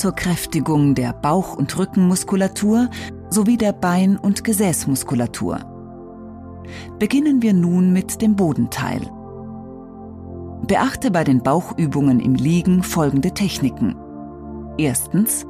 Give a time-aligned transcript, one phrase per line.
[0.00, 2.88] Zur Kräftigung der Bauch- und Rückenmuskulatur
[3.28, 5.60] sowie der Bein- und Gesäßmuskulatur.
[6.98, 9.02] Beginnen wir nun mit dem Bodenteil.
[10.66, 13.94] Beachte bei den Bauchübungen im Liegen folgende Techniken.
[14.78, 15.44] Erstens.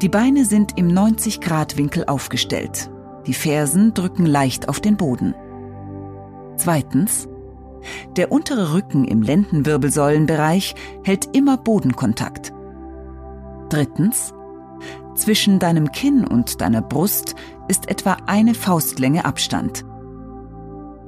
[0.00, 2.88] Die Beine sind im 90-Grad-Winkel aufgestellt.
[3.26, 5.34] Die Fersen drücken leicht auf den Boden.
[6.54, 7.26] Zweitens.
[8.14, 12.53] Der untere Rücken im Lendenwirbelsäulenbereich hält immer Bodenkontakt.
[13.74, 14.32] Drittens.
[15.16, 17.34] Zwischen deinem Kinn und deiner Brust
[17.66, 19.84] ist etwa eine Faustlänge Abstand.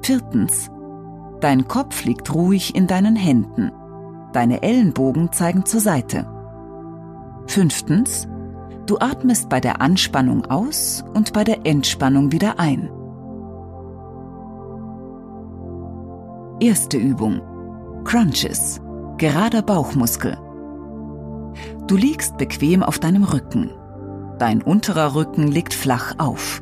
[0.01, 0.69] Viertens.
[1.39, 3.71] Dein Kopf liegt ruhig in deinen Händen.
[4.33, 6.27] Deine Ellenbogen zeigen zur Seite.
[7.47, 8.27] Fünftens.
[8.85, 12.89] Du atmest bei der Anspannung aus und bei der Entspannung wieder ein.
[16.59, 17.39] Erste Übung.
[18.03, 18.81] Crunches.
[19.17, 20.37] Gerader Bauchmuskel.
[21.87, 23.71] Du liegst bequem auf deinem Rücken.
[24.39, 26.61] Dein unterer Rücken liegt flach auf.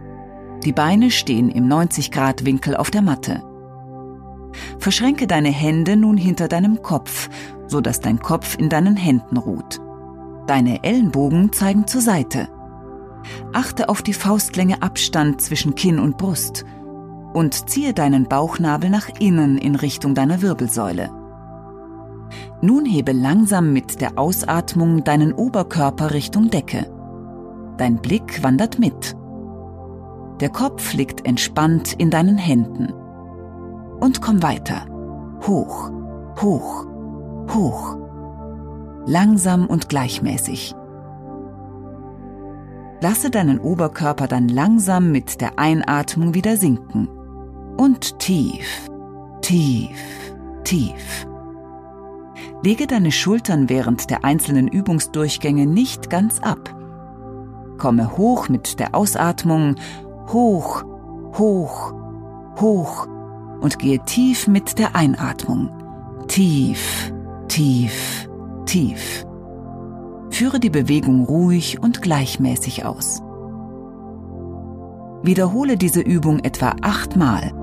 [0.63, 3.43] Die Beine stehen im 90-Grad-Winkel auf der Matte.
[4.79, 7.29] Verschränke deine Hände nun hinter deinem Kopf,
[7.67, 9.79] so dass dein Kopf in deinen Händen ruht.
[10.47, 12.47] Deine Ellenbogen zeigen zur Seite.
[13.53, 16.65] Achte auf die Faustlänge Abstand zwischen Kinn und Brust
[17.33, 21.09] und ziehe deinen Bauchnabel nach innen in Richtung deiner Wirbelsäule.
[22.61, 26.91] Nun hebe langsam mit der Ausatmung deinen Oberkörper Richtung Decke.
[27.77, 29.15] Dein Blick wandert mit.
[30.39, 32.93] Der Kopf liegt entspannt in deinen Händen.
[33.99, 34.85] Und komm weiter.
[35.45, 35.91] Hoch,
[36.41, 36.85] hoch,
[37.53, 37.97] hoch
[39.05, 40.73] langsam und gleichmäßig.
[43.01, 47.07] Lasse deinen Oberkörper dann langsam mit der Einatmung wieder sinken.
[47.77, 48.87] Und tief,
[49.41, 49.97] tief,
[50.63, 51.27] tief.
[52.65, 56.75] Lege deine Schultern während der einzelnen Übungsdurchgänge nicht ganz ab.
[57.77, 59.75] Komme hoch mit der Ausatmung,
[60.29, 60.83] hoch,
[61.37, 61.93] hoch,
[62.59, 63.07] hoch
[63.61, 65.69] und gehe tief mit der Einatmung.
[66.27, 67.13] Tief,
[67.49, 68.27] tief,
[68.65, 69.27] tief.
[70.31, 73.21] Führe die Bewegung ruhig und gleichmäßig aus.
[75.21, 77.53] Wiederhole diese Übung etwa achtmal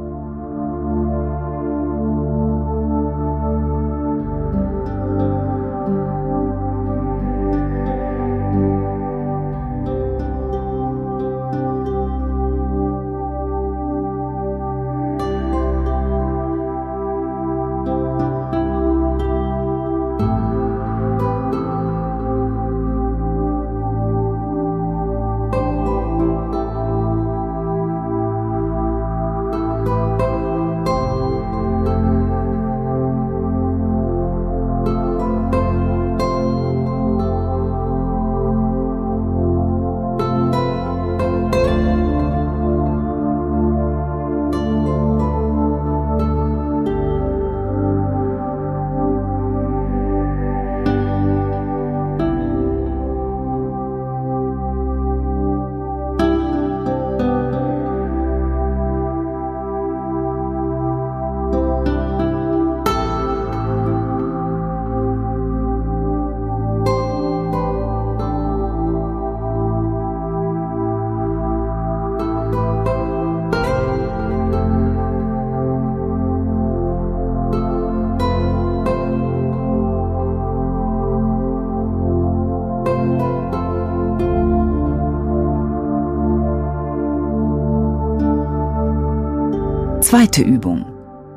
[90.12, 90.84] Zweite Übung.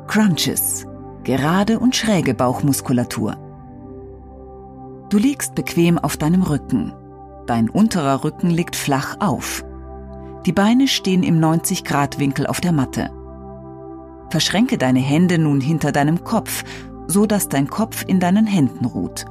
[0.06, 0.86] Crunches.
[1.24, 3.34] Gerade und schräge Bauchmuskulatur.
[5.08, 6.92] Du liegst bequem auf deinem Rücken.
[7.46, 9.64] Dein unterer Rücken liegt flach auf.
[10.44, 13.08] Die Beine stehen im 90-Grad-Winkel auf der Matte.
[14.28, 16.62] Verschränke deine Hände nun hinter deinem Kopf,
[17.06, 19.24] so dass dein Kopf in deinen Händen ruht.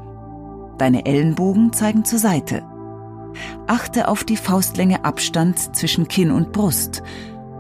[0.80, 2.64] Deine Ellenbogen zeigen zur Seite.
[3.68, 7.04] Achte auf die Faustlänge Abstand zwischen Kinn und Brust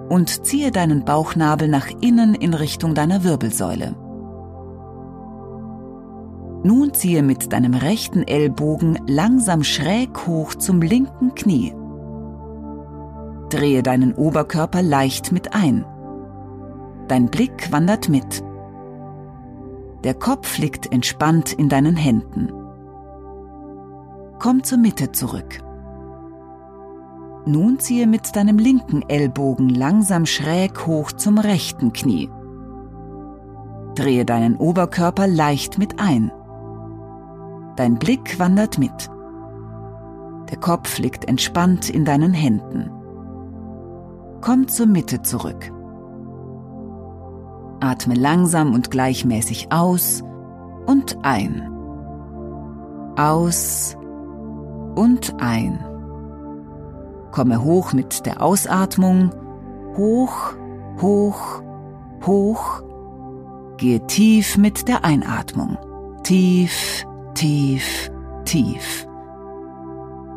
[0.10, 3.96] und ziehe deinen Bauchnabel nach innen in Richtung deiner Wirbelsäule.
[6.64, 11.76] Nun ziehe mit deinem rechten Ellbogen langsam schräg hoch zum linken Knie.
[13.50, 15.86] Drehe deinen Oberkörper leicht mit ein.
[17.08, 18.44] Dein Blick wandert mit.
[20.04, 22.52] Der Kopf liegt entspannt in deinen Händen.
[24.40, 25.65] Komm zur Mitte zurück.
[27.46, 32.30] Nun ziehe mit deinem linken Ellbogen langsam schräg hoch zum rechten Knie.
[33.94, 36.32] Drehe deinen Oberkörper leicht mit ein.
[37.76, 39.10] Dein Blick wandert mit.
[40.50, 42.90] Der Kopf liegt entspannt in deinen Händen.
[44.42, 45.72] Komm zur Mitte zurück.
[47.80, 50.24] Atme langsam und gleichmäßig aus
[50.88, 51.72] und ein.
[53.18, 53.96] Aus
[54.96, 55.95] und ein.
[57.36, 59.30] Komme hoch mit der Ausatmung.
[59.98, 60.54] Hoch,
[61.02, 61.62] hoch,
[62.26, 62.82] hoch.
[63.76, 65.78] Gehe tief mit der Einatmung.
[66.24, 68.10] Tief, tief,
[68.46, 69.06] tief.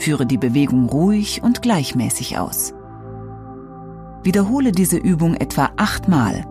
[0.00, 2.74] Führe die Bewegung ruhig und gleichmäßig aus.
[4.24, 6.46] Wiederhole diese Übung etwa achtmal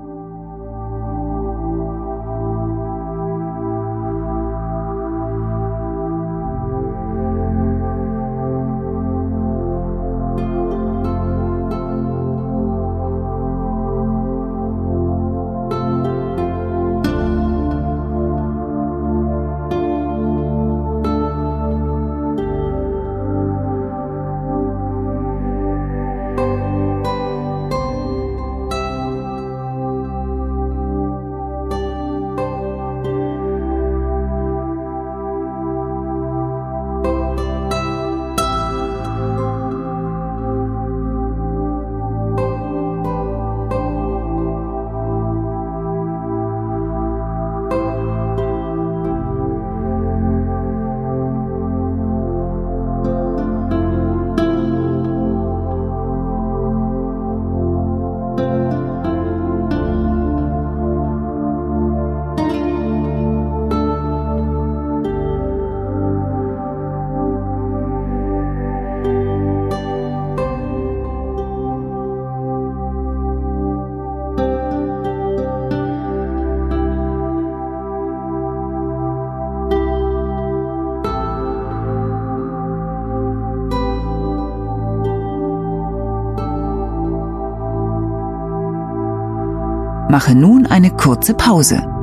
[90.18, 91.96] Mache nun eine kurze Pause.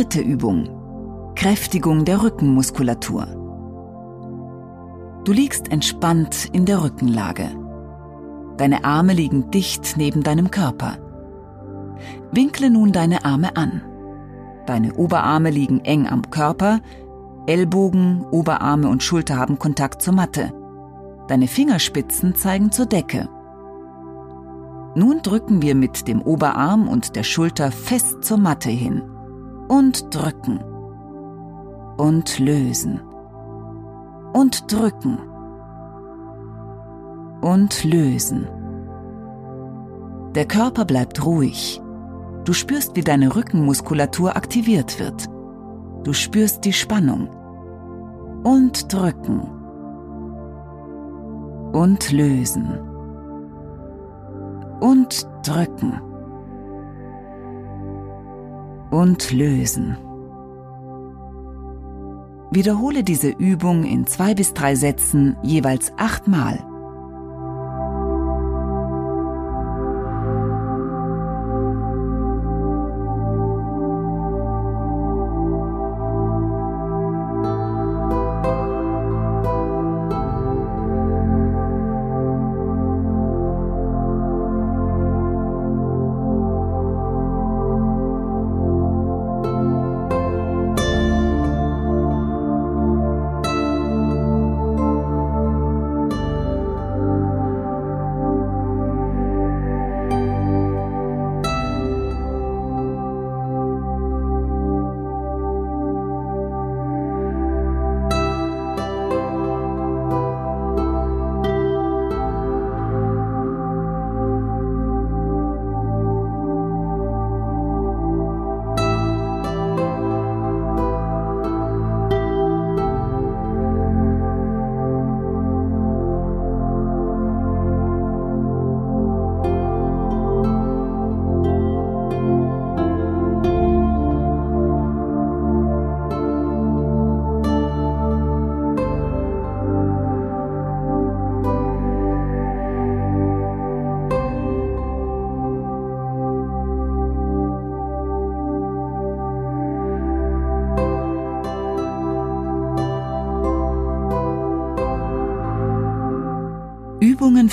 [0.00, 1.34] Dritte Übung.
[1.34, 3.26] Kräftigung der Rückenmuskulatur.
[5.26, 7.50] Du liegst entspannt in der Rückenlage.
[8.56, 10.96] Deine Arme liegen dicht neben deinem Körper.
[12.32, 13.82] Winkle nun deine Arme an.
[14.64, 16.80] Deine Oberarme liegen eng am Körper,
[17.46, 20.50] Ellbogen, Oberarme und Schulter haben Kontakt zur Matte.
[21.28, 23.28] Deine Fingerspitzen zeigen zur Decke.
[24.94, 29.02] Nun drücken wir mit dem Oberarm und der Schulter fest zur Matte hin
[29.70, 30.58] und drücken
[31.96, 33.00] und lösen
[34.32, 35.18] und drücken
[37.40, 38.48] und lösen.
[40.34, 41.80] Der Körper bleibt ruhig.
[42.44, 45.28] Du spürst, wie deine Rückenmuskulatur aktiviert wird.
[46.02, 47.28] Du spürst die Spannung.
[48.42, 49.40] Und drücken.
[51.72, 52.80] Und lösen.
[54.80, 56.09] Und drücken
[58.90, 59.96] und lösen.
[62.52, 66.69] Wiederhole diese Übung in zwei bis drei Sätzen jeweils achtmal.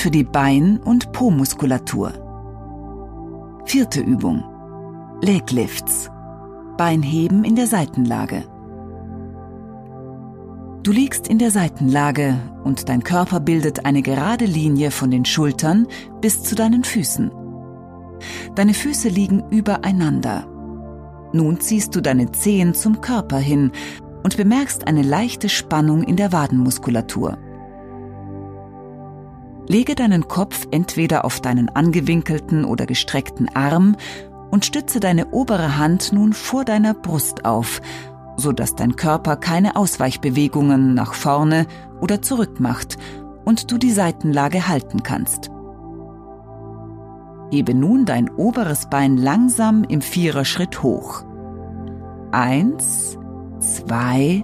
[0.08, 2.14] Für die Bein- und Po-Muskulatur.
[3.66, 4.42] Vierte Übung.
[5.22, 6.10] Leg Lifts.
[6.78, 8.46] Beinheben in der Seitenlage.
[10.84, 15.88] Du liegst in der Seitenlage und dein Körper bildet eine gerade Linie von den Schultern
[16.22, 17.30] bis zu deinen Füßen.
[18.56, 20.48] Deine Füße liegen übereinander.
[21.34, 23.74] Nun ziehst du deine Zehen zum Körper hin
[24.24, 27.38] und bemerkst eine leichte Spannung in der Wadenmuskulatur.
[29.68, 33.98] Lege deinen Kopf entweder auf deinen angewinkelten oder gestreckten Arm
[34.50, 37.82] und stütze deine obere Hand nun vor deiner Brust auf,
[38.38, 41.68] so dass dein Körper keine Ausweichbewegungen nach vorne
[42.00, 42.98] oder zurück macht
[43.44, 45.52] und du die Seitenlage halten kannst.
[47.52, 51.24] Hebe nun dein oberes Bein langsam im Viererschritt hoch.
[52.32, 53.18] Eins,
[53.60, 54.44] zwei,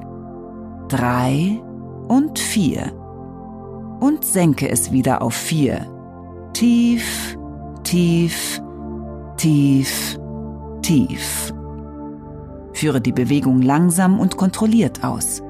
[0.87, 1.61] drei
[2.07, 3.02] und vier.
[4.03, 5.87] Und senke es wieder auf vier.
[6.51, 7.37] Tief,
[7.85, 8.61] tief,
[9.37, 10.19] tief,
[10.81, 11.53] tief.
[12.73, 15.41] Führe die Bewegung langsam und kontrolliert aus.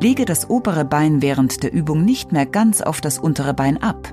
[0.00, 4.10] Lege das obere Bein während der Übung nicht mehr ganz auf das untere Bein ab.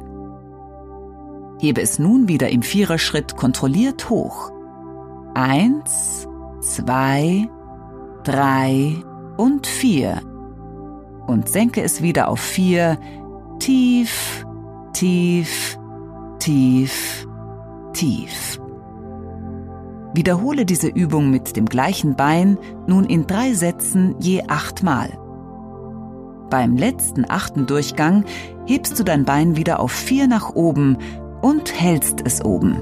[1.62, 4.52] Hebe es nun wieder im Viererschritt kontrolliert hoch.
[5.36, 6.28] Eins,
[6.60, 7.48] zwei,
[8.26, 8.98] drei
[9.38, 10.20] und vier.
[11.28, 12.98] Und senke es wieder auf vier,
[13.60, 14.46] tief,
[14.94, 15.78] tief,
[16.40, 17.28] tief,
[17.94, 18.60] tief.
[20.14, 25.18] Wiederhole diese Übung mit dem gleichen Bein nun in drei Sätzen je achtmal.
[26.50, 28.24] Beim letzten achten Durchgang
[28.66, 30.98] hebst du dein Bein wieder auf vier nach oben
[31.42, 32.82] und hältst es oben.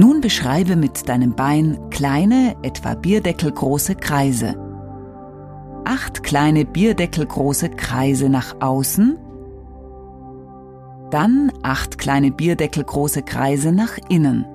[0.00, 4.56] Nun beschreibe mit deinem Bein kleine, etwa bierdeckelgroße Kreise.
[5.84, 9.18] Acht kleine bierdeckelgroße Kreise nach außen,
[11.10, 14.46] dann acht kleine bierdeckelgroße Kreise nach innen.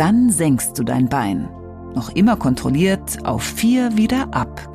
[0.00, 1.50] Dann senkst du dein Bein,
[1.94, 4.66] noch immer kontrolliert, auf vier wieder ab.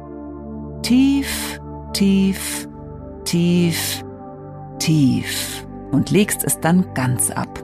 [0.84, 1.60] Tief,
[1.94, 2.70] tief,
[3.24, 4.06] tief,
[4.78, 7.60] tief und legst es dann ganz ab.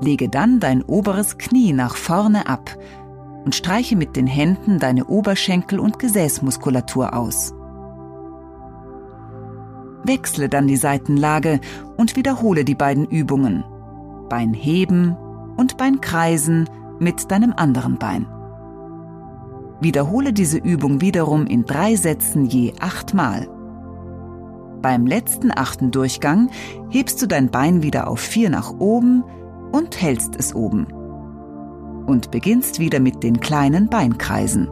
[0.00, 2.70] Lege dann dein oberes Knie nach vorne ab
[3.44, 7.52] und streiche mit den Händen deine Oberschenkel- und Gesäßmuskulatur aus.
[10.04, 11.58] Wechsle dann die Seitenlage
[11.96, 13.64] und wiederhole die beiden Übungen.
[14.30, 15.14] Bein heben
[15.58, 18.26] und Bein kreisen mit deinem anderen Bein.
[19.82, 23.46] Wiederhole diese Übung wiederum in drei Sätzen je achtmal.
[24.80, 26.48] Beim letzten achten Durchgang
[26.88, 29.24] hebst du dein Bein wieder auf vier nach oben
[29.72, 30.86] und hältst es oben.
[32.06, 34.68] Und beginnst wieder mit den kleinen Beinkreisen.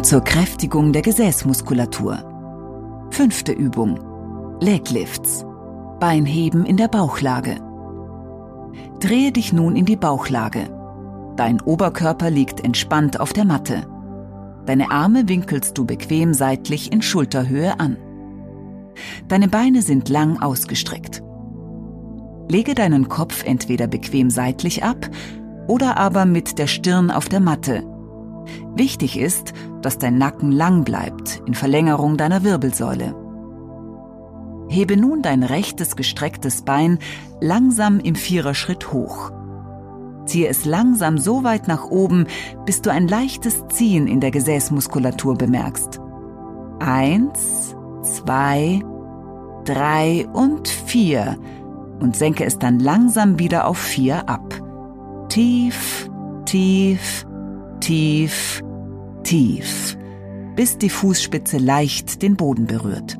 [0.00, 3.08] Übung zur Kräftigung der Gesäßmuskulatur.
[3.10, 4.00] Fünfte Übung.
[4.58, 5.44] Leglifts.
[6.00, 7.56] Beinheben in der Bauchlage.
[9.00, 10.70] Drehe dich nun in die Bauchlage.
[11.36, 13.86] Dein Oberkörper liegt entspannt auf der Matte.
[14.64, 17.98] Deine Arme winkelst du bequem seitlich in Schulterhöhe an.
[19.28, 21.22] Deine Beine sind lang ausgestreckt.
[22.48, 25.10] Lege deinen Kopf entweder bequem seitlich ab
[25.68, 27.84] oder aber mit der Stirn auf der Matte
[28.74, 33.14] Wichtig ist, dass dein Nacken lang bleibt, in Verlängerung deiner Wirbelsäule.
[34.68, 36.98] Hebe nun dein rechtes gestrecktes Bein
[37.40, 39.32] langsam im Viererschritt hoch.
[40.26, 42.26] Ziehe es langsam so weit nach oben,
[42.66, 46.00] bis du ein leichtes Ziehen in der Gesäßmuskulatur bemerkst.
[46.78, 48.80] Eins, zwei,
[49.64, 51.36] drei und vier
[51.98, 54.54] und senke es dann langsam wieder auf vier ab.
[55.28, 56.08] Tief,
[56.44, 57.26] tief,
[57.80, 58.62] tief,
[59.30, 59.96] tief,
[60.56, 63.16] bis die Fußspitze leicht den Boden berührt.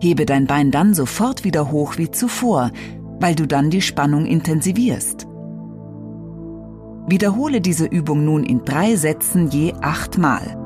[0.00, 2.70] Hebe dein Bein dann sofort wieder hoch wie zuvor,
[3.18, 5.26] weil du dann die Spannung intensivierst.
[7.08, 10.56] Wiederhole diese Übung nun in drei Sätzen je achtmal.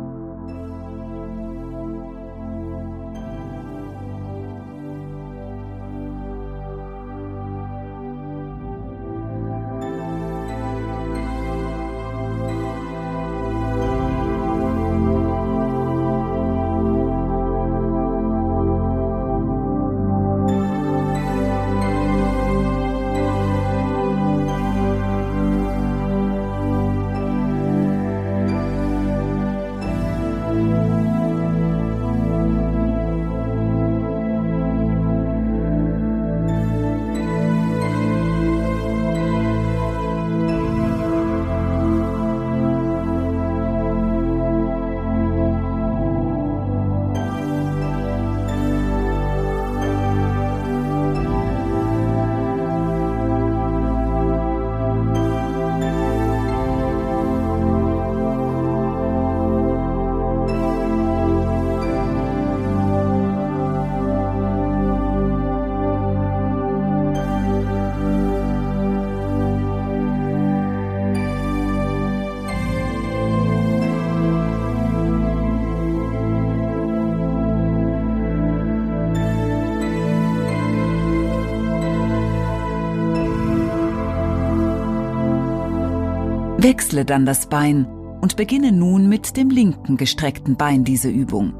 [86.69, 87.87] Wechsle dann das Bein
[88.21, 91.55] und beginne nun mit dem linken gestreckten Bein diese Übung.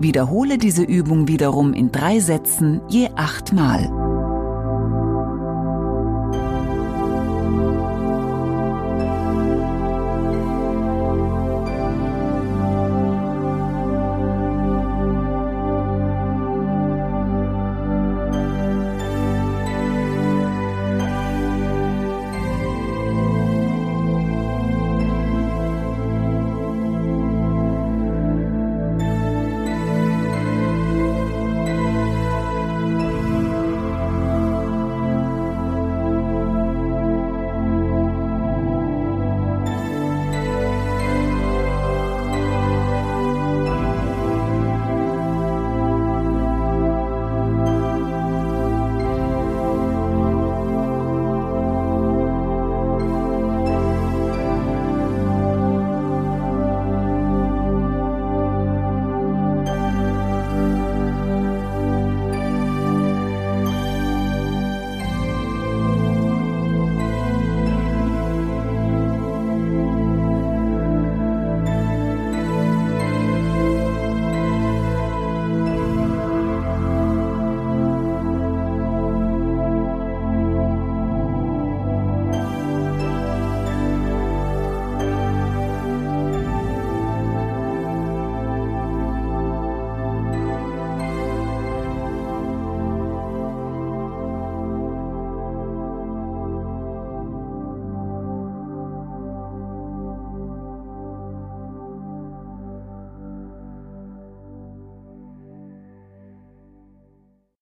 [0.00, 4.05] Wiederhole diese Übung wiederum in drei Sätzen je achtmal.